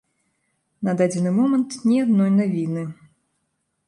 [0.87, 2.83] На дадзены момант ні адной навіны.